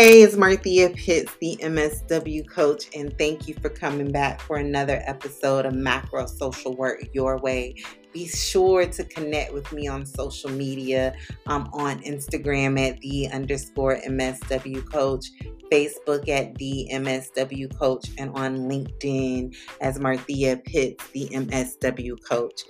Hey, 0.00 0.22
it's 0.22 0.36
Marthea 0.36 0.94
Pitts, 0.94 1.34
the 1.40 1.58
MSW 1.60 2.48
coach, 2.48 2.84
and 2.94 3.18
thank 3.18 3.48
you 3.48 3.54
for 3.54 3.68
coming 3.68 4.12
back 4.12 4.40
for 4.40 4.58
another 4.58 5.02
episode 5.04 5.66
of 5.66 5.74
Macro 5.74 6.24
Social 6.26 6.76
Work 6.76 7.02
Your 7.14 7.36
Way. 7.38 7.74
Be 8.12 8.28
sure 8.28 8.86
to 8.86 9.02
connect 9.02 9.52
with 9.52 9.72
me 9.72 9.88
on 9.88 10.06
social 10.06 10.50
media. 10.50 11.16
I'm 11.48 11.66
on 11.74 12.00
Instagram 12.04 12.78
at 12.78 13.00
the 13.00 13.28
underscore 13.32 13.96
MSW 14.06 14.88
coach, 14.88 15.32
Facebook 15.72 16.28
at 16.28 16.54
the 16.54 16.88
MSW 16.92 17.76
coach, 17.76 18.08
and 18.18 18.30
on 18.36 18.56
LinkedIn 18.70 19.52
as 19.80 19.98
Marthea 19.98 20.64
Pitts, 20.64 21.08
the 21.08 21.28
MSW 21.30 22.22
coach. 22.22 22.62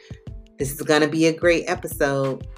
This 0.58 0.72
is 0.72 0.80
going 0.80 1.02
to 1.02 1.08
be 1.08 1.26
a 1.26 1.36
great 1.36 1.64
episode. 1.66 2.48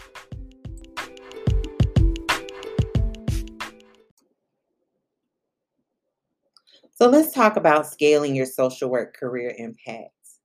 So 7.01 7.09
let's 7.09 7.33
talk 7.33 7.57
about 7.57 7.87
scaling 7.87 8.35
your 8.35 8.45
social 8.47 8.91
work 8.91 9.17
career 9.17 9.55
impacts. 9.57 10.39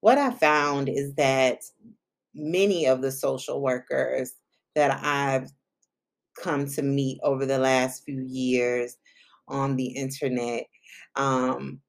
What 0.00 0.16
I 0.16 0.30
found 0.30 0.88
is 0.88 1.14
that 1.14 1.58
many 2.34 2.86
of 2.86 3.02
the 3.02 3.12
social 3.12 3.60
workers 3.60 4.32
that 4.74 5.00
I've 5.02 5.50
come 6.42 6.66
to 6.66 6.82
meet 6.82 7.18
over 7.22 7.44
the 7.44 7.58
last 7.58 8.04
few 8.04 8.24
years 8.26 8.96
on 9.48 9.76
the 9.76 9.86
internet 9.86 10.64
um, 11.14 11.80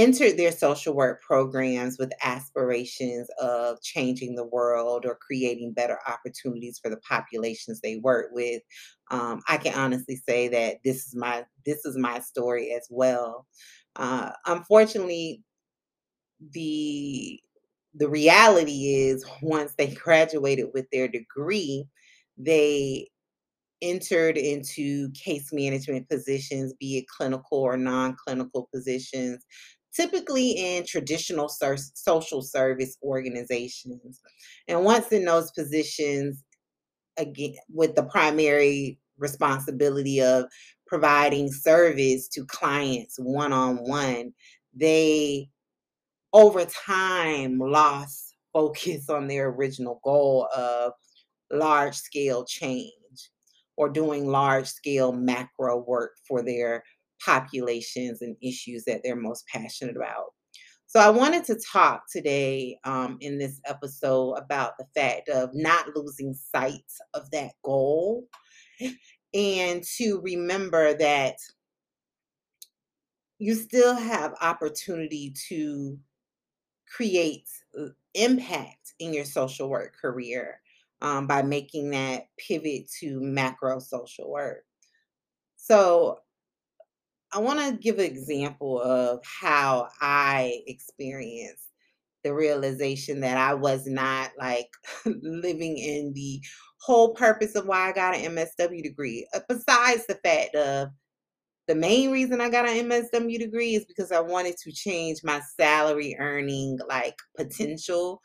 entered 0.00 0.36
their 0.36 0.52
social 0.52 0.94
work 0.94 1.22
programs 1.22 1.98
with 1.98 2.12
aspirations 2.22 3.28
of 3.40 3.80
changing 3.82 4.34
the 4.34 4.46
world 4.46 5.04
or 5.06 5.18
creating 5.20 5.72
better 5.72 5.98
opportunities 6.06 6.78
for 6.82 6.90
the 6.90 6.98
populations 6.98 7.80
they 7.80 7.96
work 7.96 8.28
with. 8.32 8.62
Um, 9.10 9.42
i 9.48 9.56
can 9.56 9.74
honestly 9.74 10.16
say 10.28 10.48
that 10.48 10.76
this 10.84 11.06
is 11.06 11.14
my 11.16 11.44
this 11.66 11.84
is 11.84 11.96
my 11.96 12.20
story 12.20 12.72
as 12.72 12.86
well. 12.90 13.46
Uh, 13.96 14.30
unfortunately 14.46 15.42
the 16.52 17.40
the 17.94 18.08
reality 18.08 18.94
is 18.94 19.24
once 19.42 19.74
they 19.76 19.88
graduated 19.88 20.66
with 20.74 20.86
their 20.92 21.08
degree 21.08 21.84
they 22.38 23.08
entered 23.82 24.36
into 24.36 25.10
case 25.12 25.52
management 25.52 26.08
positions, 26.08 26.74
be 26.74 26.98
it 26.98 27.06
clinical 27.08 27.58
or 27.58 27.76
non 27.76 28.16
clinical 28.22 28.68
positions, 28.72 29.44
typically 29.94 30.50
in 30.50 30.84
traditional 30.86 31.48
social 31.48 32.42
service 32.42 32.96
organizations. 33.02 34.20
And 34.68 34.84
once 34.84 35.12
in 35.12 35.24
those 35.24 35.50
positions, 35.52 36.44
again, 37.16 37.56
with 37.72 37.94
the 37.94 38.04
primary 38.04 38.98
responsibility 39.18 40.22
of 40.22 40.46
providing 40.86 41.52
service 41.52 42.28
to 42.28 42.44
clients 42.46 43.16
one 43.18 43.52
on 43.52 43.76
one, 43.76 44.32
they 44.74 45.48
over 46.32 46.64
time 46.64 47.58
lost 47.58 48.36
focus 48.52 49.08
on 49.08 49.26
their 49.26 49.48
original 49.48 50.00
goal 50.04 50.48
of 50.56 50.92
large 51.52 51.94
scale 51.94 52.44
change 52.44 52.92
or 53.76 53.88
doing 53.88 54.26
large 54.26 54.66
scale 54.66 55.12
macro 55.12 55.78
work 55.86 56.12
for 56.26 56.42
their 56.42 56.82
populations 57.24 58.22
and 58.22 58.36
issues 58.42 58.84
that 58.84 59.00
they're 59.02 59.16
most 59.16 59.46
passionate 59.46 59.96
about. 59.96 60.32
So, 60.86 61.00
I 61.00 61.10
wanted 61.10 61.44
to 61.46 61.60
talk 61.72 62.04
today 62.10 62.78
um, 62.84 63.18
in 63.20 63.38
this 63.38 63.60
episode 63.66 64.34
about 64.34 64.72
the 64.78 64.86
fact 64.94 65.28
of 65.28 65.50
not 65.54 65.94
losing 65.94 66.34
sight 66.34 66.82
of 67.14 67.30
that 67.30 67.52
goal 67.64 68.24
and 69.34 69.84
to 69.98 70.20
remember 70.22 70.94
that 70.94 71.36
you 73.38 73.54
still 73.54 73.94
have 73.94 74.34
opportunity 74.40 75.34
to 75.48 75.98
create 76.88 77.48
uh, 77.78 77.86
impact 78.14 78.94
in 78.98 79.14
your 79.14 79.24
social 79.24 79.68
work 79.68 79.94
career 80.00 80.60
um, 81.02 81.26
by 81.26 81.42
making 81.42 81.90
that 81.90 82.28
pivot 82.38 82.90
to 83.00 83.20
macro 83.20 83.78
social 83.78 84.30
work. 84.30 84.64
So, 85.56 86.18
I 87.32 87.38
want 87.38 87.60
to 87.60 87.76
give 87.76 87.98
an 87.98 88.04
example 88.04 88.80
of 88.80 89.20
how 89.24 89.88
I 90.00 90.62
experienced 90.66 91.68
the 92.24 92.34
realization 92.34 93.20
that 93.20 93.36
I 93.36 93.54
was 93.54 93.86
not 93.86 94.32
like 94.38 94.68
living 95.06 95.78
in 95.78 96.12
the 96.12 96.40
whole 96.80 97.14
purpose 97.14 97.54
of 97.54 97.66
why 97.66 97.88
I 97.88 97.92
got 97.92 98.16
an 98.16 98.34
MSW 98.34 98.82
degree. 98.82 99.26
Uh, 99.32 99.40
besides 99.48 100.06
the 100.06 100.18
fact 100.24 100.54
of 100.54 100.88
the 101.68 101.74
main 101.74 102.10
reason 102.10 102.40
I 102.40 102.50
got 102.50 102.68
an 102.68 102.88
MSW 102.88 103.38
degree 103.38 103.76
is 103.76 103.84
because 103.84 104.10
I 104.10 104.20
wanted 104.20 104.56
to 104.64 104.72
change 104.72 105.20
my 105.22 105.40
salary 105.58 106.16
earning 106.18 106.78
like 106.88 107.16
potential 107.36 108.20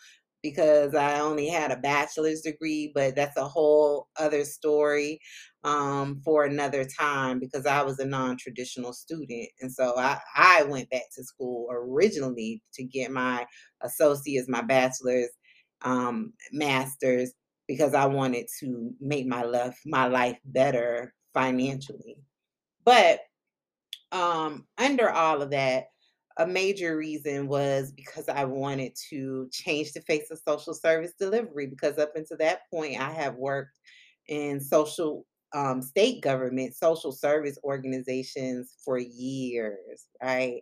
because 0.46 0.94
I 0.94 1.22
only 1.22 1.48
had 1.48 1.72
a 1.72 1.78
bachelor's 1.78 2.42
degree, 2.42 2.92
but 2.94 3.16
that's 3.16 3.36
a 3.36 3.48
whole 3.48 4.10
other 4.20 4.46
story 4.46 5.20
um, 5.64 6.22
for 6.24 6.46
another 6.46 6.86
time 6.86 7.40
because 7.40 7.66
I 7.66 7.82
was 7.82 7.98
a 7.98 8.06
non 8.06 8.38
traditional 8.38 8.94
student. 8.94 9.50
And 9.62 9.72
so 9.72 9.98
I, 9.98 10.20
I 10.36 10.62
went 10.66 10.92
back 10.92 11.02
to 11.16 11.24
school 11.24 11.68
originally 11.72 12.62
to 12.76 12.84
get 12.84 13.10
my 13.10 13.48
associates, 13.82 14.48
my 14.48 14.62
bachelor's, 14.62 15.32
um, 15.82 16.34
master's, 16.52 17.34
because 17.68 17.96
I 17.96 18.06
wanted 18.06 18.46
to 18.60 18.92
make 19.02 19.26
my 19.26 19.42
life, 19.42 19.80
my 19.84 20.06
life 20.06 20.38
better 20.46 21.12
financially. 21.34 22.18
But 22.84 23.22
um, 24.12 24.68
under 24.78 25.10
all 25.10 25.42
of 25.42 25.50
that, 25.50 25.86
a 26.38 26.46
major 26.46 26.98
reason 26.98 27.48
was 27.48 27.92
because 27.92 28.28
I 28.28 28.46
wanted 28.46 28.94
to 29.10 29.48
change 29.52 29.94
the 29.94 30.02
face 30.02 30.30
of 30.32 30.40
social 30.46 30.74
service 30.74 31.14
delivery. 31.18 31.68
Because 31.68 31.98
up 31.98 32.16
until 32.16 32.38
that 32.38 32.70
point, 32.70 33.00
I 33.00 33.12
have 33.12 33.36
worked 33.36 33.78
in 34.28 34.60
social 34.60 35.26
um, 35.54 35.82
state 35.82 36.22
government, 36.22 36.76
social 36.76 37.12
service 37.12 37.58
organizations 37.64 38.76
for 38.84 38.98
years, 38.98 40.06
right? 40.22 40.62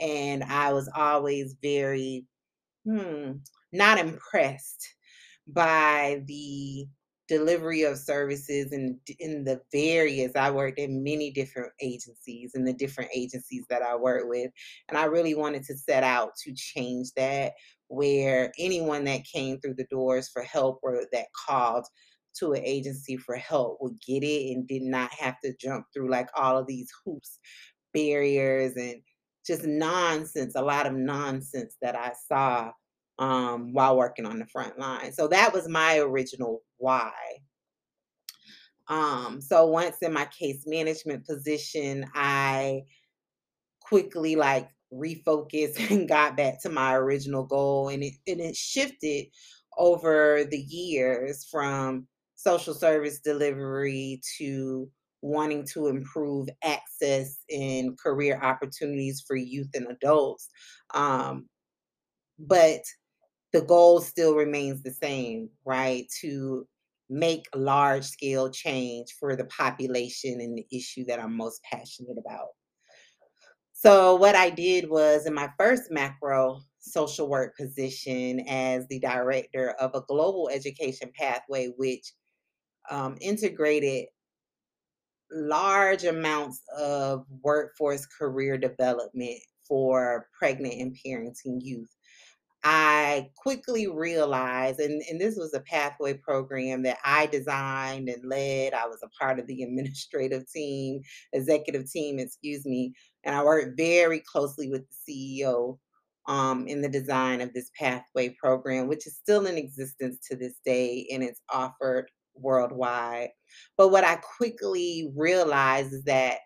And 0.00 0.42
I 0.42 0.72
was 0.72 0.90
always 0.94 1.54
very, 1.62 2.26
hmm, 2.84 3.32
not 3.72 3.98
impressed 3.98 4.88
by 5.46 6.22
the 6.26 6.86
delivery 7.32 7.82
of 7.82 7.96
services 7.96 8.72
and 8.72 8.98
in 9.18 9.42
the 9.42 9.58
various 9.72 10.32
i 10.36 10.50
worked 10.50 10.78
in 10.78 11.02
many 11.02 11.30
different 11.30 11.72
agencies 11.80 12.50
and 12.54 12.68
the 12.68 12.74
different 12.74 13.08
agencies 13.14 13.64
that 13.70 13.80
i 13.80 13.96
work 13.96 14.24
with 14.26 14.50
and 14.90 14.98
i 14.98 15.04
really 15.04 15.34
wanted 15.34 15.62
to 15.62 15.74
set 15.74 16.04
out 16.04 16.32
to 16.36 16.52
change 16.54 17.08
that 17.16 17.52
where 17.88 18.52
anyone 18.58 19.02
that 19.04 19.24
came 19.24 19.58
through 19.58 19.72
the 19.72 19.86
doors 19.90 20.28
for 20.28 20.42
help 20.42 20.78
or 20.82 21.04
that 21.10 21.24
called 21.46 21.86
to 22.34 22.52
an 22.52 22.62
agency 22.66 23.16
for 23.16 23.36
help 23.36 23.78
would 23.80 23.98
get 24.06 24.22
it 24.22 24.54
and 24.54 24.68
did 24.68 24.82
not 24.82 25.10
have 25.18 25.36
to 25.42 25.54
jump 25.58 25.86
through 25.90 26.10
like 26.10 26.28
all 26.36 26.58
of 26.58 26.66
these 26.66 26.90
hoops 27.02 27.38
barriers 27.94 28.74
and 28.76 28.96
just 29.46 29.64
nonsense 29.64 30.54
a 30.54 30.62
lot 30.62 30.86
of 30.86 30.92
nonsense 30.92 31.78
that 31.80 31.96
i 31.96 32.12
saw 32.28 32.70
um, 33.18 33.72
while 33.72 33.96
working 33.96 34.26
on 34.26 34.38
the 34.38 34.46
front 34.46 34.78
line. 34.78 35.12
So 35.12 35.28
that 35.28 35.52
was 35.52 35.68
my 35.68 35.98
original 35.98 36.62
why. 36.78 37.12
Um, 38.88 39.40
so 39.40 39.66
once 39.66 39.96
in 40.02 40.12
my 40.12 40.26
case 40.26 40.64
management 40.66 41.26
position, 41.26 42.06
I 42.14 42.82
quickly 43.80 44.36
like 44.36 44.68
refocused 44.92 45.90
and 45.90 46.08
got 46.08 46.36
back 46.36 46.60
to 46.62 46.68
my 46.68 46.94
original 46.94 47.44
goal 47.44 47.88
and 47.88 48.02
it 48.02 48.14
and 48.26 48.40
it 48.40 48.56
shifted 48.56 49.26
over 49.78 50.44
the 50.50 50.58
years 50.58 51.46
from 51.50 52.06
social 52.34 52.74
service 52.74 53.20
delivery 53.20 54.20
to 54.38 54.90
wanting 55.22 55.64
to 55.64 55.86
improve 55.86 56.48
access 56.64 57.38
and 57.48 57.98
career 57.98 58.38
opportunities 58.42 59.22
for 59.26 59.36
youth 59.36 59.70
and 59.74 59.86
adults. 59.88 60.48
Um, 60.94 61.48
but 62.38 62.80
the 63.52 63.62
goal 63.62 64.00
still 64.00 64.34
remains 64.34 64.82
the 64.82 64.90
same, 64.90 65.48
right? 65.64 66.06
To 66.20 66.66
make 67.10 67.46
large 67.54 68.04
scale 68.04 68.50
change 68.50 69.14
for 69.20 69.36
the 69.36 69.44
population 69.46 70.40
and 70.40 70.56
the 70.56 70.66
issue 70.72 71.04
that 71.04 71.20
I'm 71.20 71.36
most 71.36 71.62
passionate 71.70 72.16
about. 72.18 72.48
So, 73.72 74.14
what 74.16 74.34
I 74.34 74.48
did 74.48 74.88
was 74.88 75.26
in 75.26 75.34
my 75.34 75.50
first 75.58 75.90
macro 75.90 76.60
social 76.78 77.28
work 77.28 77.56
position 77.56 78.40
as 78.48 78.86
the 78.88 79.00
director 79.00 79.70
of 79.80 79.90
a 79.94 80.02
global 80.02 80.48
education 80.52 81.10
pathway, 81.18 81.72
which 81.76 82.12
um, 82.90 83.16
integrated 83.20 84.06
large 85.30 86.04
amounts 86.04 86.62
of 86.76 87.24
workforce 87.42 88.06
career 88.06 88.56
development 88.58 89.38
for 89.66 90.28
pregnant 90.38 90.74
and 90.74 90.96
parenting 91.04 91.58
youth. 91.60 91.90
I 92.64 93.30
quickly 93.36 93.88
realized, 93.88 94.78
and, 94.78 95.02
and 95.10 95.20
this 95.20 95.36
was 95.36 95.52
a 95.52 95.60
pathway 95.60 96.14
program 96.14 96.82
that 96.82 96.98
I 97.04 97.26
designed 97.26 98.08
and 98.08 98.24
led. 98.24 98.72
I 98.72 98.86
was 98.86 99.00
a 99.02 99.08
part 99.08 99.40
of 99.40 99.46
the 99.46 99.62
administrative 99.64 100.50
team, 100.50 101.02
executive 101.32 101.90
team, 101.90 102.18
excuse 102.18 102.64
me, 102.64 102.94
and 103.24 103.34
I 103.34 103.42
worked 103.42 103.76
very 103.76 104.20
closely 104.20 104.68
with 104.68 104.82
the 105.06 105.36
CEO 105.36 105.78
um, 106.26 106.66
in 106.68 106.80
the 106.80 106.88
design 106.88 107.40
of 107.40 107.52
this 107.52 107.70
pathway 107.76 108.30
program, 108.30 108.86
which 108.86 109.06
is 109.06 109.16
still 109.16 109.46
in 109.46 109.56
existence 109.56 110.18
to 110.30 110.36
this 110.36 110.54
day 110.64 111.08
and 111.12 111.22
it's 111.22 111.40
offered 111.52 112.08
worldwide. 112.34 113.30
But 113.76 113.88
what 113.88 114.04
I 114.04 114.16
quickly 114.36 115.10
realized 115.16 115.92
is 115.92 116.04
that 116.04 116.38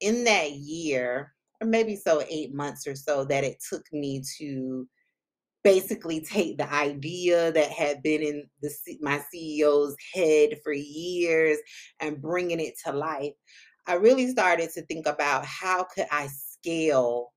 in 0.00 0.24
that 0.24 0.52
year, 0.52 1.34
or 1.60 1.66
maybe 1.66 1.96
so 1.96 2.22
eight 2.28 2.54
months 2.54 2.86
or 2.86 2.96
so, 2.96 3.24
that 3.26 3.44
it 3.44 3.58
took 3.68 3.84
me 3.92 4.22
to 4.38 4.88
basically 5.62 6.20
take 6.20 6.58
the 6.58 6.72
idea 6.72 7.52
that 7.52 7.70
had 7.70 8.02
been 8.02 8.22
in 8.22 8.48
the 8.62 8.70
my 9.00 9.22
CEO's 9.34 9.94
head 10.14 10.58
for 10.62 10.72
years 10.72 11.58
and 12.00 12.20
bringing 12.20 12.60
it 12.60 12.74
to 12.84 12.92
life. 12.92 13.32
I 13.86 13.94
really 13.94 14.30
started 14.30 14.70
to 14.72 14.82
think 14.86 15.06
about 15.06 15.44
how 15.44 15.84
could 15.84 16.06
I 16.10 16.28
scale 16.28 17.32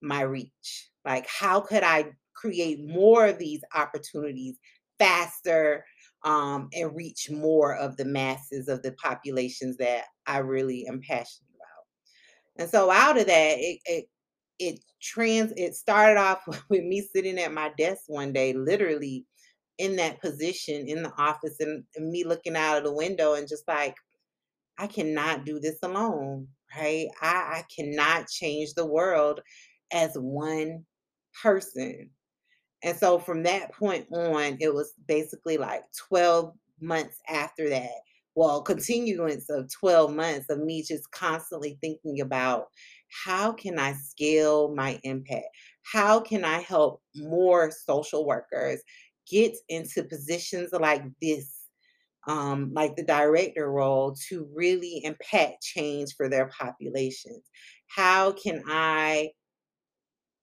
my 0.00 0.22
reach? 0.22 0.90
Like 1.04 1.26
how 1.26 1.60
could 1.60 1.82
I 1.82 2.12
create 2.34 2.86
more 2.86 3.26
of 3.26 3.38
these 3.38 3.60
opportunities 3.74 4.56
faster 4.98 5.84
um, 6.24 6.68
and 6.72 6.94
reach 6.94 7.30
more 7.30 7.74
of 7.76 7.96
the 7.96 8.04
masses 8.04 8.68
of 8.68 8.82
the 8.82 8.92
populations 8.92 9.76
that 9.78 10.04
I 10.26 10.38
really 10.38 10.86
am 10.86 11.00
passionate 11.00 11.48
about. 11.54 12.62
And 12.62 12.70
so 12.70 12.90
out 12.90 13.18
of 13.18 13.26
that, 13.26 13.58
it, 13.58 13.80
it 13.84 14.04
it 14.58 14.80
trans 15.00 15.52
it 15.56 15.74
started 15.74 16.18
off 16.18 16.40
with 16.68 16.84
me 16.84 17.06
sitting 17.14 17.38
at 17.38 17.52
my 17.52 17.70
desk 17.78 18.02
one 18.06 18.32
day 18.32 18.52
literally 18.52 19.24
in 19.78 19.96
that 19.96 20.20
position 20.20 20.88
in 20.88 21.04
the 21.04 21.12
office 21.18 21.56
and, 21.60 21.84
and, 21.94 22.10
me 22.10 22.24
looking 22.24 22.56
out 22.56 22.78
of 22.78 22.84
the 22.84 22.92
window 22.92 23.34
and 23.34 23.48
just 23.48 23.66
like 23.68 23.94
i 24.78 24.86
cannot 24.86 25.44
do 25.44 25.60
this 25.60 25.78
alone 25.82 26.48
right? 26.76 27.08
I, 27.20 27.62
I 27.62 27.64
cannot 27.74 28.28
change 28.28 28.74
the 28.74 28.86
world 28.86 29.40
as 29.92 30.12
one 30.14 30.84
person. 31.42 32.10
And 32.82 32.96
so 32.96 33.18
from 33.18 33.42
that 33.44 33.72
point 33.72 34.06
on 34.12 34.58
it 34.60 34.72
was 34.72 34.92
basically 35.06 35.56
like 35.58 35.82
12 36.08 36.52
months 36.80 37.16
after 37.28 37.68
that 37.70 37.90
well 38.38 38.62
continuance 38.62 39.50
of 39.50 39.68
12 39.80 40.14
months 40.14 40.48
of 40.48 40.60
me 40.60 40.80
just 40.80 41.10
constantly 41.10 41.76
thinking 41.80 42.20
about 42.20 42.66
how 43.24 43.50
can 43.50 43.80
I 43.80 43.94
scale 43.94 44.72
my 44.72 45.00
impact? 45.02 45.48
How 45.82 46.20
can 46.20 46.44
I 46.44 46.60
help 46.60 47.02
more 47.16 47.72
social 47.72 48.24
workers 48.24 48.80
get 49.28 49.56
into 49.68 50.04
positions 50.04 50.70
like 50.72 51.02
this, 51.20 51.52
um, 52.28 52.70
like 52.72 52.94
the 52.94 53.02
director 53.02 53.72
role, 53.72 54.14
to 54.28 54.48
really 54.54 55.04
impact 55.04 55.60
change 55.62 56.14
for 56.16 56.28
their 56.28 56.46
populations? 56.46 57.42
How 57.88 58.30
can 58.30 58.62
I 58.68 59.30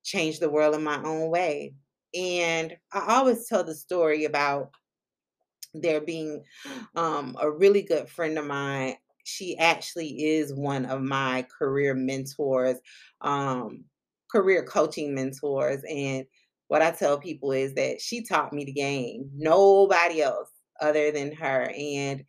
change 0.04 0.38
the 0.38 0.50
world 0.50 0.74
in 0.74 0.84
my 0.84 1.02
own 1.02 1.30
way? 1.30 1.72
And 2.14 2.76
I 2.92 3.16
always 3.16 3.48
tell 3.48 3.64
the 3.64 3.74
story 3.74 4.26
about 4.26 4.70
there 5.80 6.00
being 6.00 6.42
um, 6.94 7.36
a 7.40 7.50
really 7.50 7.82
good 7.82 8.08
friend 8.08 8.38
of 8.38 8.46
mine 8.46 8.96
she 9.26 9.58
actually 9.58 10.24
is 10.24 10.54
one 10.54 10.86
of 10.86 11.02
my 11.02 11.44
career 11.58 11.94
mentors, 11.94 12.76
um, 13.22 13.84
career 14.30 14.64
coaching 14.64 15.14
mentors. 15.14 15.82
And 15.90 16.24
what 16.68 16.80
I 16.80 16.92
tell 16.92 17.18
people 17.18 17.50
is 17.50 17.74
that 17.74 18.00
she 18.00 18.22
taught 18.22 18.52
me 18.52 18.64
the 18.64 18.72
game. 18.72 19.28
Nobody 19.34 20.22
else 20.22 20.50
other 20.80 21.10
than 21.10 21.32
her. 21.32 21.72
And 21.76 22.24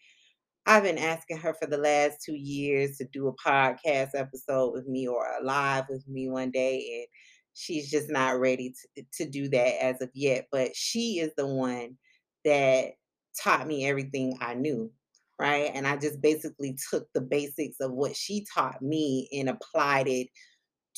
I've 0.65 0.83
been 0.83 0.97
asking 0.97 1.37
her 1.37 1.53
for 1.53 1.67
the 1.67 1.77
last 1.77 2.23
two 2.25 2.35
years 2.35 2.97
to 2.97 3.05
do 3.05 3.27
a 3.27 3.35
podcast 3.35 4.09
episode 4.15 4.73
with 4.73 4.87
me 4.87 5.07
or 5.07 5.23
a 5.23 5.43
live 5.43 5.85
with 5.89 6.05
me 6.07 6.29
one 6.29 6.49
day. 6.49 6.99
And 7.01 7.07
she's 7.53 7.91
just 7.91 8.09
not 8.09 8.39
ready 8.39 8.73
to, 8.95 9.03
to 9.19 9.29
do 9.29 9.49
that 9.49 9.83
as 9.83 10.01
of 10.01 10.09
yet. 10.15 10.47
But 10.51 10.75
she 10.75 11.19
is 11.19 11.31
the 11.37 11.45
one 11.45 11.95
that 12.43 12.93
taught 13.41 13.67
me 13.67 13.85
everything 13.87 14.37
I 14.41 14.53
knew 14.55 14.91
right? 15.39 15.71
And 15.73 15.85
I 15.87 15.97
just 15.97 16.21
basically 16.21 16.77
took 16.89 17.07
the 17.13 17.21
basics 17.21 17.79
of 17.79 17.91
what 17.91 18.15
she 18.15 18.45
taught 18.53 18.81
me 18.81 19.29
and 19.31 19.49
applied 19.49 20.07
it 20.07 20.27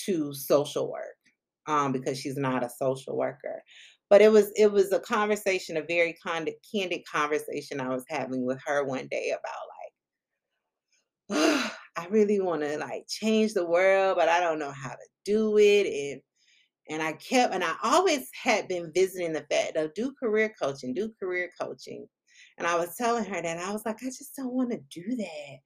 to 0.05 0.33
social 0.33 0.91
work 0.91 1.17
um, 1.67 1.91
because 1.91 2.19
she's 2.19 2.37
not 2.37 2.63
a 2.63 2.69
social 2.69 3.17
worker. 3.17 3.61
But 4.09 4.21
it 4.21 4.31
was 4.31 4.51
it 4.55 4.71
was 4.71 4.91
a 4.91 4.99
conversation, 4.99 5.77
a 5.77 5.83
very 5.83 6.17
candid, 6.25 6.55
candid 6.73 7.01
conversation 7.11 7.79
I 7.79 7.89
was 7.89 8.05
having 8.09 8.45
with 8.45 8.59
her 8.65 8.83
one 8.83 9.07
day 9.11 9.31
about 11.29 11.37
like, 11.37 11.71
I 11.97 12.07
really 12.09 12.39
want 12.39 12.61
to 12.63 12.77
like 12.79 13.05
change 13.07 13.53
the 13.53 13.65
world, 13.65 14.17
but 14.17 14.29
I 14.29 14.39
don't 14.39 14.59
know 14.59 14.71
how 14.71 14.91
to 14.91 15.07
do 15.25 15.57
it. 15.59 15.85
And 15.87 16.21
and 16.89 17.03
I 17.03 17.13
kept 17.13 17.53
and 17.53 17.63
I 17.63 17.75
always 17.83 18.29
had 18.41 18.67
been 18.67 18.91
visiting 18.95 19.33
the 19.33 19.45
fact 19.51 19.77
of 19.77 19.93
do 19.93 20.13
career 20.19 20.53
coaching, 20.59 20.93
do 20.93 21.13
career 21.19 21.49
coaching. 21.59 22.07
And 22.59 22.67
I 22.67 22.77
was 22.77 22.95
telling 22.97 23.23
her 23.23 23.41
that 23.41 23.57
I 23.57 23.71
was 23.71 23.85
like, 23.85 24.03
I 24.03 24.07
just 24.07 24.35
don't 24.35 24.51
want 24.51 24.71
to 24.71 24.81
do 24.89 25.15
that. 25.15 25.59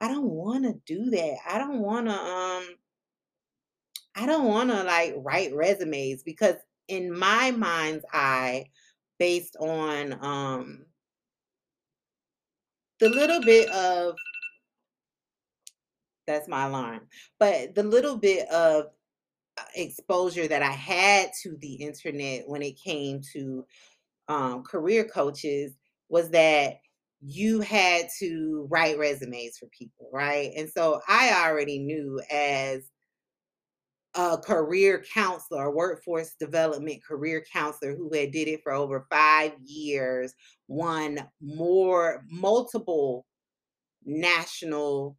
I 0.00 0.08
don't 0.08 0.30
want 0.30 0.64
to 0.64 0.80
do 0.86 1.10
that. 1.10 1.36
I 1.46 1.58
don't 1.58 1.80
want 1.80 2.06
to 2.06 2.14
um 2.14 2.64
I 4.16 4.26
don't 4.26 4.46
want 4.46 4.70
to 4.70 4.82
like 4.82 5.14
write 5.18 5.54
resumes 5.54 6.22
because 6.22 6.56
in 6.88 7.16
my 7.16 7.50
mind's 7.50 8.04
eye 8.12 8.66
based 9.18 9.56
on 9.60 10.12
um 10.24 10.86
the 12.98 13.10
little 13.10 13.42
bit 13.42 13.68
of 13.70 14.14
that's 16.26 16.48
my 16.48 16.66
alarm. 16.66 17.00
But 17.38 17.74
the 17.74 17.82
little 17.82 18.16
bit 18.16 18.48
of 18.48 18.86
uh, 19.56 19.62
exposure 19.74 20.46
that 20.46 20.62
I 20.62 20.70
had 20.70 21.30
to 21.42 21.56
the 21.60 21.74
internet 21.74 22.46
when 22.46 22.62
it 22.62 22.78
came 22.78 23.22
to 23.32 23.64
um, 24.28 24.62
career 24.62 25.04
coaches 25.04 25.72
was 26.08 26.30
that 26.30 26.74
you 27.20 27.60
had 27.60 28.06
to 28.20 28.66
write 28.70 28.98
resumes 28.98 29.58
for 29.58 29.66
people, 29.66 30.08
right? 30.12 30.52
And 30.56 30.70
so 30.70 31.00
I 31.08 31.44
already 31.44 31.78
knew 31.80 32.20
as 32.30 32.82
a 34.14 34.38
career 34.38 35.04
counselor, 35.12 35.66
a 35.66 35.70
workforce 35.70 36.34
development 36.38 37.04
career 37.04 37.44
counselor 37.52 37.94
who 37.94 38.12
had 38.14 38.32
did 38.32 38.48
it 38.48 38.62
for 38.62 38.72
over 38.72 39.06
five 39.10 39.52
years, 39.64 40.34
won 40.66 41.20
more 41.40 42.24
multiple 42.30 43.26
national 44.04 45.16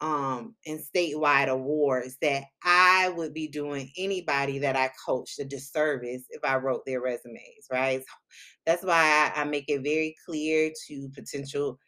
um, 0.00 0.54
and 0.66 0.80
statewide 0.80 1.48
awards 1.48 2.16
that 2.22 2.44
I 2.92 3.08
would 3.08 3.32
be 3.32 3.48
doing 3.48 3.90
anybody 3.96 4.58
that 4.60 4.76
I 4.76 4.90
coached 5.04 5.38
a 5.38 5.44
disservice 5.44 6.24
if 6.30 6.44
I 6.44 6.56
wrote 6.56 6.84
their 6.86 7.00
resumes, 7.00 7.66
right? 7.70 8.00
So 8.00 8.14
that's 8.66 8.84
why 8.84 9.32
I, 9.34 9.40
I 9.40 9.44
make 9.44 9.64
it 9.68 9.82
very 9.82 10.14
clear 10.26 10.70
to 10.88 11.08
potential 11.14 11.78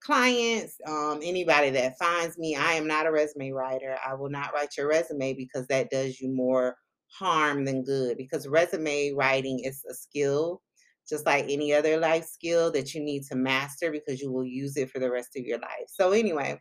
clients, 0.00 0.76
um, 0.86 1.20
anybody 1.22 1.70
that 1.70 1.98
finds 1.98 2.36
me, 2.38 2.56
I 2.56 2.72
am 2.72 2.86
not 2.86 3.06
a 3.06 3.12
resume 3.12 3.52
writer. 3.52 3.96
I 4.04 4.14
will 4.14 4.30
not 4.30 4.52
write 4.52 4.76
your 4.76 4.88
resume 4.88 5.34
because 5.34 5.66
that 5.68 5.90
does 5.90 6.20
you 6.20 6.34
more 6.34 6.76
harm 7.06 7.64
than 7.64 7.84
good. 7.84 8.16
Because 8.16 8.48
resume 8.48 9.12
writing 9.12 9.60
is 9.60 9.84
a 9.88 9.94
skill, 9.94 10.60
just 11.08 11.24
like 11.24 11.44
any 11.48 11.72
other 11.72 11.98
life 11.98 12.24
skill 12.24 12.72
that 12.72 12.94
you 12.94 13.00
need 13.02 13.22
to 13.30 13.36
master 13.36 13.92
because 13.92 14.20
you 14.20 14.32
will 14.32 14.44
use 14.44 14.76
it 14.76 14.90
for 14.90 14.98
the 14.98 15.10
rest 15.10 15.36
of 15.36 15.44
your 15.44 15.58
life. 15.58 15.86
So, 15.88 16.12
anyway, 16.12 16.60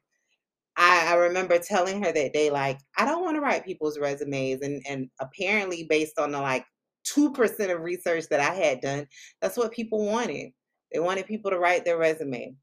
I, 0.81 1.11
I 1.11 1.13
remember 1.13 1.59
telling 1.59 2.03
her 2.03 2.11
that 2.11 2.33
day, 2.33 2.49
like, 2.49 2.79
I 2.97 3.05
don't 3.05 3.23
want 3.23 3.35
to 3.35 3.41
write 3.41 3.63
people's 3.63 3.99
resumes. 3.99 4.61
And, 4.61 4.81
and 4.89 5.09
apparently, 5.19 5.85
based 5.87 6.17
on 6.17 6.31
the 6.31 6.41
like 6.41 6.65
2% 7.05 7.73
of 7.73 7.81
research 7.81 8.25
that 8.31 8.39
I 8.39 8.55
had 8.55 8.81
done, 8.81 9.05
that's 9.41 9.57
what 9.57 9.71
people 9.71 10.03
wanted. 10.03 10.49
They 10.91 10.99
wanted 10.99 11.27
people 11.27 11.51
to 11.51 11.59
write 11.59 11.85
their 11.85 11.99
resume. 11.99 12.55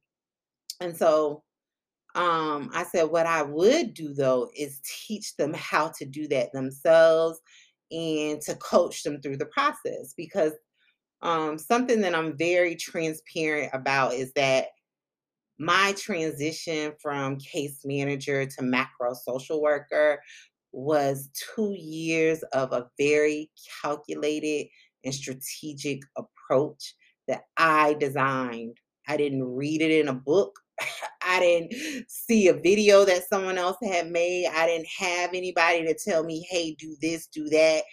And 0.81 0.97
so 0.97 1.45
um, 2.17 2.71
I 2.75 2.83
said, 2.83 3.05
what 3.05 3.27
I 3.27 3.43
would 3.43 3.95
do 3.95 4.13
though 4.13 4.51
is 4.57 4.81
teach 5.07 5.37
them 5.37 5.55
how 5.55 5.93
to 5.99 6.05
do 6.05 6.27
that 6.29 6.53
themselves 6.53 7.39
and 7.93 8.41
to 8.43 8.57
coach 8.57 9.05
them 9.05 9.21
through 9.23 9.37
the 9.37 9.47
process 9.47 10.13
because 10.17 10.53
um, 11.23 11.57
something 11.57 12.01
that 12.01 12.17
I'm 12.17 12.37
very 12.37 12.75
transparent 12.75 13.71
about 13.73 14.15
is 14.15 14.33
that 14.33 14.67
my 15.59 15.95
transition 15.99 16.93
from 17.01 17.39
case 17.39 17.81
manager 17.85 18.47
to 18.47 18.63
macro 18.63 19.15
social 19.15 19.63
worker 19.63 20.21
was 20.73 21.31
two 21.55 21.75
years 21.77 22.43
of 22.53 22.73
a 22.73 22.89
very 22.99 23.51
calculated 23.83 24.69
and 25.05 25.15
strategic 25.15 26.01
approach 26.17 26.95
that 27.29 27.43
I 27.57 27.95
designed. 27.95 28.77
I 29.09 29.17
didn't 29.17 29.45
read 29.45 29.83
it 29.83 29.91
in 29.91 30.09
a 30.09 30.15
book. 30.15 30.59
I 31.23 31.41
didn't 31.41 31.75
see 32.11 32.49
a 32.49 32.55
video 32.55 33.05
that 33.05 33.29
someone 33.29 33.59
else 33.59 33.77
had 33.83 34.11
made. 34.11 34.47
I 34.47 34.67
didn't 34.67 34.89
have 34.99 35.35
anybody 35.35 35.85
to 35.87 35.95
tell 35.95 36.25
me, 36.25 36.47
hey, 36.51 36.75
do 36.79 36.97
this, 37.01 37.27
do 37.27 37.49
that. 37.51 37.85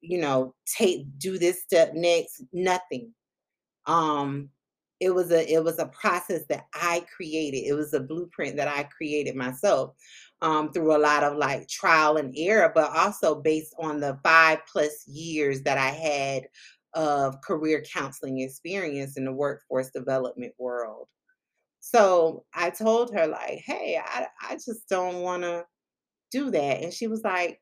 you 0.00 0.18
know, 0.20 0.54
take 0.66 1.06
do 1.18 1.38
this 1.38 1.62
step 1.62 1.92
next, 1.94 2.42
nothing. 2.52 3.12
Um, 3.86 4.50
it 5.00 5.10
was 5.10 5.30
a 5.30 5.50
it 5.52 5.62
was 5.62 5.78
a 5.78 5.86
process 5.86 6.44
that 6.48 6.66
I 6.74 7.04
created. 7.14 7.58
It 7.58 7.74
was 7.74 7.94
a 7.94 8.00
blueprint 8.00 8.56
that 8.56 8.68
I 8.68 8.84
created 8.84 9.36
myself 9.36 9.94
um, 10.42 10.72
through 10.72 10.96
a 10.96 10.98
lot 10.98 11.24
of 11.24 11.36
like 11.36 11.68
trial 11.68 12.16
and 12.16 12.34
error, 12.36 12.72
but 12.74 12.90
also 12.96 13.34
based 13.34 13.74
on 13.78 14.00
the 14.00 14.18
five 14.22 14.60
plus 14.70 15.06
years 15.06 15.62
that 15.62 15.78
I 15.78 15.90
had 15.90 16.48
of 16.94 17.40
career 17.42 17.82
counseling 17.82 18.40
experience 18.40 19.16
in 19.16 19.24
the 19.24 19.32
workforce 19.32 19.90
development 19.90 20.54
world. 20.58 21.06
So 21.80 22.44
I 22.54 22.70
told 22.70 23.14
her, 23.14 23.26
like, 23.26 23.60
hey, 23.64 24.00
I, 24.04 24.26
I 24.42 24.54
just 24.54 24.88
don't 24.88 25.22
want 25.22 25.42
to 25.42 25.64
do 26.30 26.50
that. 26.50 26.82
And 26.82 26.92
she 26.92 27.06
was 27.06 27.22
like, 27.22 27.60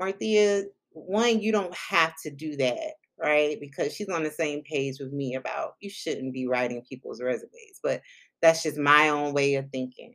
Marthea, 0.00 0.64
one, 0.90 1.40
you 1.40 1.52
don't 1.52 1.74
have 1.74 2.14
to 2.22 2.30
do 2.30 2.56
that, 2.56 2.92
right? 3.22 3.58
Because 3.60 3.94
she's 3.94 4.08
on 4.08 4.24
the 4.24 4.30
same 4.30 4.62
page 4.62 4.98
with 4.98 5.12
me 5.12 5.36
about 5.36 5.74
you 5.80 5.88
shouldn't 5.88 6.34
be 6.34 6.46
writing 6.46 6.82
people's 6.88 7.22
resumes. 7.22 7.80
But 7.82 8.02
that's 8.40 8.62
just 8.62 8.78
my 8.78 9.08
own 9.08 9.32
way 9.32 9.54
of 9.54 9.70
thinking. 9.70 10.14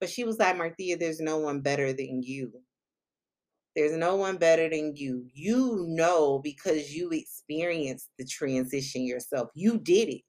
But 0.00 0.10
she 0.10 0.24
was 0.24 0.38
like, 0.38 0.56
Marthea, 0.56 0.98
there's 0.98 1.20
no 1.20 1.38
one 1.38 1.60
better 1.60 1.92
than 1.92 2.22
you. 2.22 2.52
There's 3.76 3.96
no 3.96 4.16
one 4.16 4.38
better 4.38 4.68
than 4.68 4.96
you. 4.96 5.26
You 5.32 5.84
know 5.88 6.40
because 6.42 6.94
you 6.94 7.10
experienced 7.10 8.08
the 8.18 8.24
transition 8.24 9.02
yourself. 9.02 9.50
You 9.54 9.78
did 9.78 10.08
it. 10.08 10.22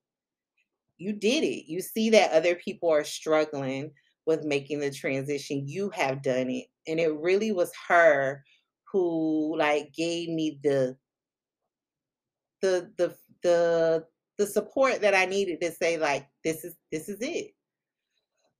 You 0.97 1.13
did 1.13 1.43
it. 1.43 1.65
You 1.67 1.81
see 1.81 2.11
that 2.11 2.31
other 2.31 2.55
people 2.55 2.89
are 2.89 3.03
struggling 3.03 3.91
with 4.25 4.43
making 4.43 4.79
the 4.79 4.91
transition. 4.91 5.67
You 5.67 5.89
have 5.91 6.21
done 6.21 6.49
it. 6.49 6.65
And 6.87 6.99
it 6.99 7.13
really 7.15 7.51
was 7.51 7.71
her 7.87 8.43
who 8.91 9.57
like 9.57 9.93
gave 9.93 10.29
me 10.29 10.59
the 10.63 10.95
the 12.61 12.91
the 12.97 13.15
the 13.43 14.05
the 14.37 14.47
support 14.47 15.01
that 15.01 15.13
I 15.13 15.25
needed 15.25 15.61
to 15.61 15.71
say 15.71 15.97
like 15.97 16.27
this 16.43 16.63
is 16.63 16.75
this 16.91 17.09
is 17.09 17.19
it. 17.21 17.51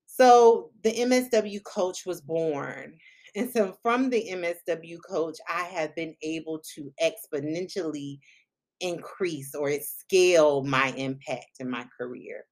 So 0.05 0.71
the 0.83 0.91
MSW 0.91 1.63
coach 1.63 2.05
was 2.05 2.21
born. 2.21 2.97
And 3.35 3.47
so 3.51 3.77
from 3.83 4.09
the 4.09 4.27
MSW 4.31 4.97
coach, 5.07 5.37
I 5.47 5.61
have 5.65 5.95
been 5.95 6.15
able 6.23 6.63
to 6.73 6.91
exponentially 6.99 8.17
increase 8.79 9.53
or 9.53 9.71
scale 9.79 10.63
my 10.63 10.87
impact 10.97 11.59
in 11.59 11.69
my 11.69 11.85
career. 11.95 12.45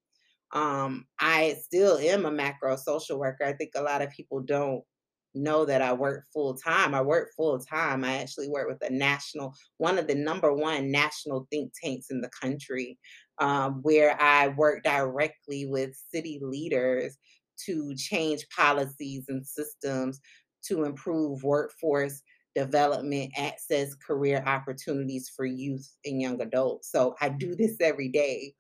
Um, 0.54 1.08
I 1.20 1.58
still 1.64 1.98
am 1.98 2.28
a 2.28 2.32
macro 2.32 2.76
social 2.76 3.18
worker. 3.18 3.44
I 3.44 3.54
think 3.54 3.72
a 3.76 3.82
lot 3.82 4.04
of 4.04 4.12
people 4.12 4.42
don't 4.42 4.84
know 5.38 5.66
that 5.66 5.82
I 5.82 5.94
work 5.94 6.26
full 6.34 6.56
time. 6.56 6.94
I 6.94 7.02
work 7.02 7.30
full 7.36 7.60
time. 7.60 8.04
I 8.04 8.18
actually 8.18 8.50
work 8.50 8.68
with 8.68 8.90
a 8.90 8.94
national, 8.94 9.54
one 9.78 9.98
of 9.98 10.08
the 10.08 10.16
number 10.16 10.54
one 10.54 10.92
national 10.92 11.48
think 11.52 11.74
tanks 11.82 12.08
in 12.10 12.22
the 12.22 12.30
country, 12.30 12.98
um, 13.40 13.80
where 13.82 14.20
I 14.22 14.50
work 14.50 14.84
directly 14.84 15.66
with 15.66 15.96
city 16.14 16.40
leaders 16.42 17.18
to 17.66 17.96
change 17.96 18.48
policies 18.56 19.26
and 19.30 19.46
systems 19.46 20.20
to 20.64 20.84
improve 20.84 21.44
workforce 21.44 22.22
development, 22.56 23.32
access, 23.38 23.94
career 23.96 24.44
opportunities 24.46 25.32
for 25.36 25.46
youth 25.46 25.88
and 26.06 26.20
young 26.20 26.42
adults. 26.42 26.92
So 26.92 27.16
I 27.22 27.30
do 27.30 27.56
this 27.56 27.78
every 27.80 28.10
day. 28.10 28.54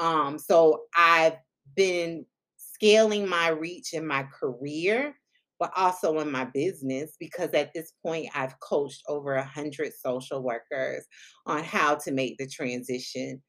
Um, 0.00 0.36
so 0.36 0.82
I've 0.96 1.36
been 1.76 2.26
scaling 2.56 3.28
my 3.28 3.48
reach 3.50 3.94
in 3.94 4.06
my 4.06 4.24
career, 4.24 5.14
but 5.60 5.70
also 5.76 6.18
in 6.18 6.32
my 6.32 6.46
business 6.46 7.14
because 7.20 7.50
at 7.50 7.72
this 7.74 7.92
point 8.04 8.26
I've 8.34 8.58
coached 8.60 9.02
over 9.06 9.34
a 9.34 9.44
hundred 9.44 9.92
social 9.92 10.42
workers 10.42 11.06
on 11.46 11.62
how 11.62 11.96
to 11.96 12.10
make 12.10 12.38
the 12.38 12.48
transition 12.48 13.40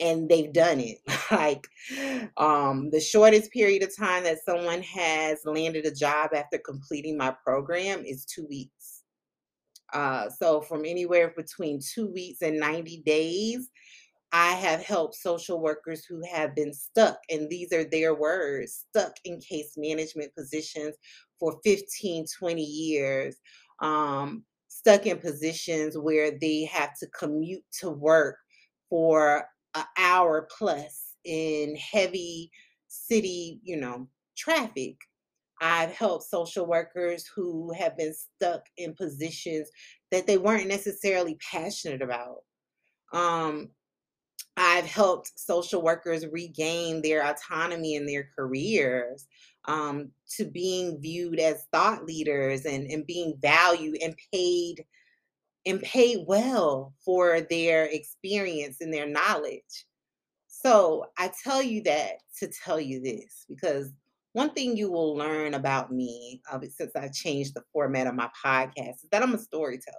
and 0.00 0.28
they've 0.28 0.52
done 0.52 0.80
it. 0.80 0.98
Like 1.30 1.66
um 2.36 2.90
the 2.90 3.00
shortest 3.00 3.52
period 3.52 3.82
of 3.82 3.96
time 3.96 4.24
that 4.24 4.44
someone 4.44 4.82
has 4.82 5.38
landed 5.46 5.86
a 5.86 5.94
job 5.94 6.30
after 6.34 6.58
completing 6.58 7.16
my 7.16 7.34
program 7.44 8.04
is 8.04 8.26
two 8.26 8.46
weeks. 8.48 9.02
Uh 9.92 10.28
so 10.28 10.62
from 10.62 10.84
anywhere 10.84 11.32
between 11.36 11.80
two 11.80 12.08
weeks 12.08 12.42
and 12.42 12.58
90 12.58 13.02
days 13.06 13.70
I 14.32 14.52
have 14.52 14.82
helped 14.82 15.14
social 15.14 15.60
workers 15.60 16.06
who 16.06 16.22
have 16.24 16.54
been 16.54 16.72
stuck, 16.72 17.18
and 17.28 17.50
these 17.50 17.70
are 17.70 17.84
their 17.84 18.14
words 18.14 18.86
stuck 18.88 19.12
in 19.26 19.38
case 19.40 19.74
management 19.76 20.34
positions 20.34 20.96
for 21.42 21.58
15, 21.64 22.26
20 22.38 22.62
years, 22.62 23.36
um, 23.80 24.44
stuck 24.68 25.06
in 25.06 25.18
positions 25.18 25.98
where 25.98 26.38
they 26.38 26.64
have 26.66 26.96
to 27.00 27.08
commute 27.08 27.64
to 27.80 27.90
work 27.90 28.36
for 28.88 29.44
an 29.74 29.82
hour 29.98 30.46
plus 30.56 31.16
in 31.24 31.74
heavy 31.74 32.48
city, 32.86 33.58
you 33.64 33.76
know, 33.76 34.06
traffic. 34.36 34.94
I've 35.60 35.90
helped 35.90 36.30
social 36.30 36.64
workers 36.64 37.28
who 37.34 37.72
have 37.72 37.96
been 37.96 38.14
stuck 38.14 38.62
in 38.76 38.94
positions 38.94 39.68
that 40.12 40.28
they 40.28 40.38
weren't 40.38 40.68
necessarily 40.68 41.36
passionate 41.50 42.02
about. 42.02 42.42
Um, 43.12 43.70
I've 44.56 44.86
helped 44.86 45.32
social 45.36 45.82
workers 45.82 46.24
regain 46.26 47.02
their 47.02 47.28
autonomy 47.28 47.96
in 47.96 48.06
their 48.06 48.28
careers 48.36 49.26
um, 49.66 50.10
to 50.36 50.44
being 50.44 51.00
viewed 51.00 51.38
as 51.38 51.66
thought 51.72 52.04
leaders 52.04 52.64
and, 52.64 52.90
and 52.90 53.06
being 53.06 53.34
valued 53.40 53.98
and 54.02 54.14
paid 54.32 54.84
and 55.64 55.80
paid 55.82 56.24
well 56.26 56.92
for 57.04 57.40
their 57.42 57.84
experience 57.84 58.78
and 58.80 58.92
their 58.92 59.06
knowledge. 59.06 59.86
So 60.48 61.06
I 61.18 61.30
tell 61.42 61.62
you 61.62 61.82
that 61.84 62.14
to 62.38 62.48
tell 62.48 62.80
you 62.80 63.00
this 63.00 63.44
because 63.48 63.92
one 64.32 64.50
thing 64.54 64.76
you 64.76 64.90
will 64.90 65.14
learn 65.14 65.54
about 65.54 65.92
me 65.92 66.40
uh, 66.50 66.58
since 66.68 66.96
I 66.96 67.08
changed 67.08 67.54
the 67.54 67.62
format 67.72 68.06
of 68.06 68.14
my 68.14 68.30
podcast 68.44 69.04
is 69.04 69.08
that 69.12 69.22
I'm 69.22 69.34
a 69.34 69.38
storyteller. 69.38 69.96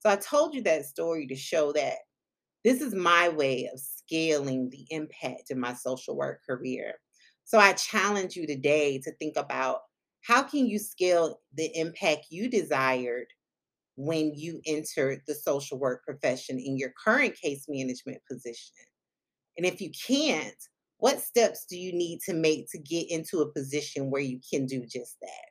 So 0.00 0.10
I 0.10 0.16
told 0.16 0.54
you 0.54 0.62
that 0.62 0.86
story 0.86 1.26
to 1.26 1.36
show 1.36 1.72
that 1.72 1.96
this 2.64 2.80
is 2.80 2.94
my 2.94 3.28
way 3.28 3.68
of 3.72 3.78
scaling 3.78 4.70
the 4.70 4.86
impact 4.90 5.50
in 5.50 5.60
my 5.60 5.74
social 5.74 6.16
work 6.16 6.40
career. 6.44 6.94
So 7.46 7.60
I 7.60 7.74
challenge 7.74 8.34
you 8.34 8.44
today 8.44 8.98
to 8.98 9.12
think 9.12 9.36
about 9.36 9.82
how 10.22 10.42
can 10.42 10.66
you 10.66 10.80
scale 10.80 11.38
the 11.54 11.70
impact 11.78 12.26
you 12.28 12.50
desired 12.50 13.28
when 13.94 14.34
you 14.34 14.60
entered 14.66 15.20
the 15.26 15.34
social 15.34 15.78
work 15.78 16.04
profession 16.04 16.58
in 16.58 16.76
your 16.76 16.92
current 17.02 17.36
case 17.40 17.66
management 17.68 18.18
position? 18.28 18.74
And 19.56 19.64
if 19.64 19.80
you 19.80 19.92
can't, 20.06 20.56
what 20.98 21.20
steps 21.20 21.66
do 21.70 21.78
you 21.78 21.92
need 21.92 22.18
to 22.26 22.34
make 22.34 22.68
to 22.72 22.78
get 22.78 23.08
into 23.10 23.42
a 23.42 23.52
position 23.52 24.10
where 24.10 24.22
you 24.22 24.40
can 24.52 24.66
do 24.66 24.80
just 24.80 25.16
that? 25.22 25.50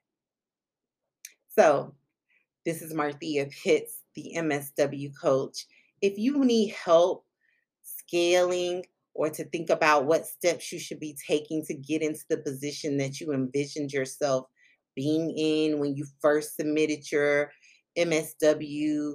So, 1.57 1.95
this 2.65 2.81
is 2.81 2.93
Marthea 2.93 3.49
Pitts, 3.63 4.01
the 4.15 4.33
MSW 4.35 5.13
coach. 5.17 5.65
If 6.01 6.17
you 6.17 6.43
need 6.43 6.73
help 6.73 7.23
scaling 7.83 8.83
or 9.15 9.29
to 9.29 9.45
think 9.45 9.69
about 9.69 10.05
what 10.05 10.27
steps 10.27 10.71
you 10.71 10.77
should 10.77 10.99
be 10.99 11.17
taking 11.27 11.63
to 11.65 11.73
get 11.73 12.01
into 12.01 12.23
the 12.29 12.37
position 12.37 12.97
that 12.97 13.19
you 13.19 13.33
envisioned 13.33 13.91
yourself 13.91 14.45
being 14.95 15.33
in 15.37 15.79
when 15.79 15.95
you 15.95 16.05
first 16.21 16.55
submitted 16.55 17.09
your 17.11 17.51
MSW 17.97 19.13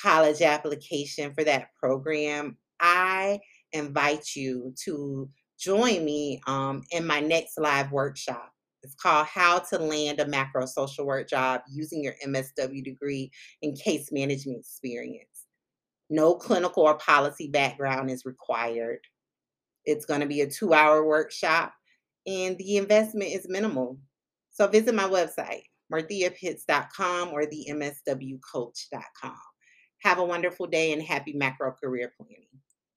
college 0.00 0.42
application 0.42 1.32
for 1.34 1.44
that 1.44 1.68
program, 1.78 2.56
I 2.80 3.40
invite 3.72 4.36
you 4.36 4.74
to 4.84 5.28
join 5.58 6.04
me 6.04 6.40
um, 6.46 6.82
in 6.90 7.06
my 7.06 7.20
next 7.20 7.58
live 7.58 7.90
workshop. 7.90 8.52
It's 8.82 8.94
called 8.94 9.26
How 9.26 9.58
to 9.58 9.78
Land 9.78 10.20
a 10.20 10.26
Macro 10.26 10.66
Social 10.66 11.04
Work 11.04 11.28
Job 11.28 11.62
Using 11.68 12.02
Your 12.02 12.14
MSW 12.24 12.84
Degree 12.84 13.30
in 13.60 13.74
Case 13.74 14.10
Management 14.12 14.60
Experience. 14.60 15.46
No 16.10 16.34
clinical 16.36 16.84
or 16.84 16.96
policy 16.96 17.48
background 17.48 18.08
is 18.08 18.24
required. 18.24 19.00
It's 19.88 20.04
going 20.04 20.20
to 20.20 20.26
be 20.26 20.42
a 20.42 20.50
two 20.50 20.74
hour 20.74 21.04
workshop 21.04 21.72
and 22.26 22.58
the 22.58 22.76
investment 22.76 23.30
is 23.32 23.48
minimal. 23.48 23.98
So 24.50 24.66
visit 24.66 24.94
my 24.94 25.04
website, 25.04 25.62
martheapitts.com 25.90 27.30
or 27.30 27.46
the 27.46 27.68
mswcoach.com. 27.70 29.36
Have 30.02 30.18
a 30.18 30.24
wonderful 30.24 30.66
day 30.66 30.92
and 30.92 31.02
happy 31.02 31.32
macro 31.32 31.72
career 31.72 32.12
planning. 32.20 32.46